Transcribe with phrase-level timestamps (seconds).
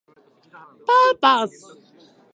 [0.87, 1.77] パーパス